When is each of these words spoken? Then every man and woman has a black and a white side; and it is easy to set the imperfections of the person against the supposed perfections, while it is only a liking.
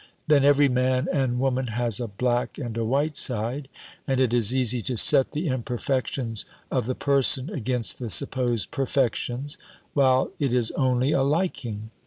Then 0.27 0.43
every 0.43 0.67
man 0.67 1.07
and 1.13 1.39
woman 1.39 1.67
has 1.67 1.99
a 1.99 2.07
black 2.07 2.57
and 2.57 2.75
a 2.75 2.83
white 2.83 3.15
side; 3.15 3.67
and 4.07 4.19
it 4.19 4.33
is 4.33 4.51
easy 4.51 4.81
to 4.81 4.97
set 4.97 5.31
the 5.33 5.47
imperfections 5.47 6.43
of 6.71 6.87
the 6.87 6.95
person 6.95 7.51
against 7.51 7.99
the 7.99 8.09
supposed 8.09 8.71
perfections, 8.71 9.59
while 9.93 10.31
it 10.39 10.55
is 10.55 10.71
only 10.71 11.11
a 11.11 11.21
liking. 11.21 11.91